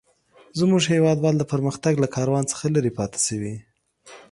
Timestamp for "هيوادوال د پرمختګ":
0.93-1.93